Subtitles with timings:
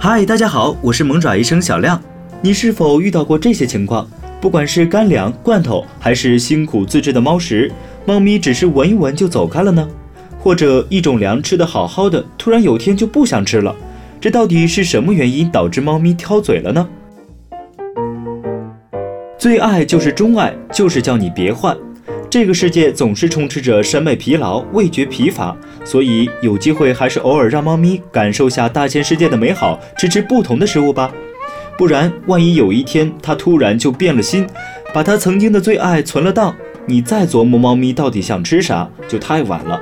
[0.00, 2.00] 嗨，大家好，我是萌爪医生小亮。
[2.40, 4.08] 你是否遇到过这些情况？
[4.40, 7.68] 不管是干粮、罐头，还是辛苦自制的猫食，
[8.06, 9.88] 猫咪只是闻一闻就走开了呢？
[10.38, 13.74] 或者一种粮吃得好好的，突然有天就不想吃了，
[14.20, 16.88] 这到底是什么原因导致猫咪挑嘴了呢？
[19.36, 21.76] 最爱就是钟爱，就是叫你别换。
[22.30, 31.10] 这个世界总是充斥着审美疲劳、味觉疲乏，所以有机会还是偶尔让猫咪感受下大千世界的美好，吃吃不同的食物吧。
[31.78, 34.46] 不然，万一有一天它突然就变了心，
[34.92, 36.54] 把它曾经的最爱存了档，
[36.84, 39.80] 你再琢磨猫咪到底想吃啥，就太晚了。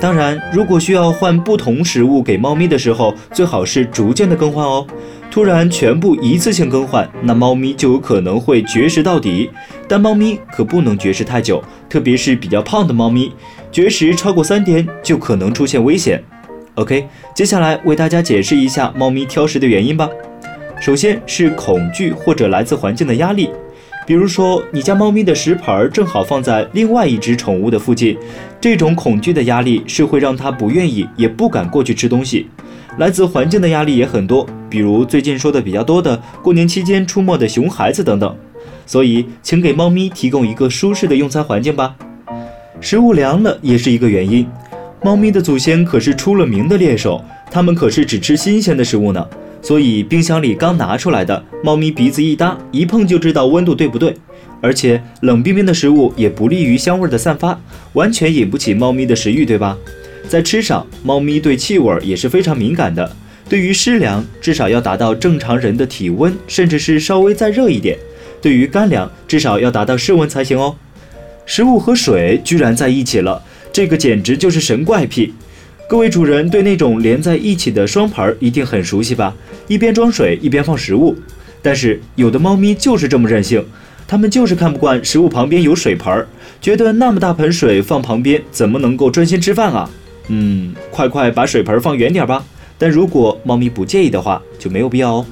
[0.00, 4.86] 当然，如果需要换不同食物给猫咪的时候，最好是逐渐的更换哦。
[5.30, 9.50] 突然全部一次性更换，那猫咪就有可能会绝食到底。
[9.86, 13.30] 但猫咪可不能绝食太久，特别是比较胖的猫咪，
[13.70, 16.22] 绝食超过三天就可能出现危险。
[16.76, 20.08] OK，接下来为大家解释一下猫咪挑食的原因吧。
[20.80, 23.50] 首先是恐惧或者来自环境的压力。
[24.06, 28.16] 比如说，你家猫咪的食盆正好放在另外一只宠物的附近，
[28.60, 32.48] 这种恐惧的压力是会让它不愿意也不敢过去吃东西。
[32.98, 38.36] 来自环境的压力也很多，比如最近说的比较多的过年期间出没的熊孩子等等。
[38.84, 41.94] 所以，请给猫咪提供一个舒适的用餐环境吧。
[42.80, 44.44] 食物凉了也是一个原因。
[45.04, 49.24] 猫咪的祖先可是出了名的猎手，它们可是只吃新鲜的食物呢。
[49.62, 54.14] 所以冰箱里刚拿出来的，猫咪鼻子一搭，一碰就知道温度对不对。
[54.62, 57.58] 而且冷冰冰的食物也不利于香味的散发，
[57.94, 59.76] 完全引不起猫咪的食欲，对吧？
[60.28, 63.16] 在吃上，猫咪对气味也是非常敏感的。
[63.48, 67.96] 对于湿粮，至少要达到正常人的体温，甚至是稍微再热一点；
[68.40, 70.76] 对于干粮，至少要达到室温才行哦。
[71.46, 73.42] 食物和水居然在一起了，
[73.72, 75.32] 这个简直就是神怪癖。
[75.90, 79.34] 各位主人对那种连在一起的双盆一定很熟悉吧？
[79.66, 81.16] 一边装水一边放食物。
[81.60, 83.66] 但是有的猫咪就是这么任性，
[84.06, 86.24] 它们就是看不惯食物旁边有水盆，
[86.60, 89.90] 觉得那么大盆水放旁边怎么能够专心吃饭啊？
[90.28, 92.44] 嗯，快快把水盆放远点吧。
[92.78, 95.26] 但如果猫咪不介意的话，就没有必要哦。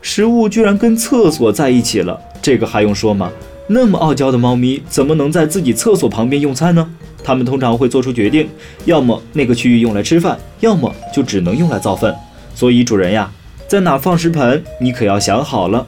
[0.00, 3.32] 食物居然跟厕所在一起了，这个还用说吗？
[3.66, 6.88] 那么傲娇的猫咪怎么能在自己厕所旁边用餐呢？
[7.24, 8.48] 它们通常会做出决定，
[8.84, 12.14] 要么那个区域用来吃饭，要么就只能用来造粪。
[12.54, 13.30] 所以主人呀，
[13.66, 15.86] 在哪放食盆，你可要想好了。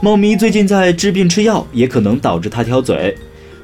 [0.00, 3.16] 猫咪最近在治病吃药，也可能导致它挑嘴。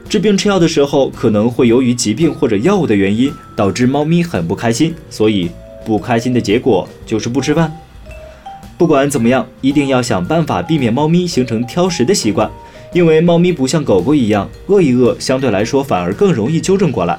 [0.08, 5.50] 治病吃药的时候，可能会由于疾病或者药物的原因，导致猫咪很不开心，所以
[5.84, 7.72] 不开心的结果就是不吃饭。
[8.82, 12.50] 不管怎么样，一定要想办法避免猫咪形成挑食的习惯。
[12.92, 17.16] 因为猫咪不像狗狗一样饿一饿，相对来说反而更容易纠正过来。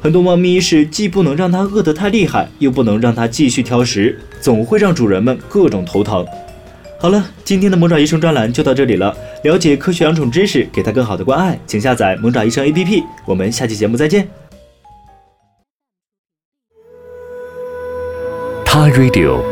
[0.00, 6.26] 很多猫咪是既不能让它饿得太厉害，又不能让它继续挑食，总会让主人们各种头疼。
[6.98, 9.14] 好了，今天的萌爪医生专栏就到这里了。
[9.44, 13.04] 了解科学养宠知识，给它更好的关爱，请下载萌爪医生 APP。
[13.26, 14.26] 我们下期节目再见。
[18.64, 19.51] 他 Radio，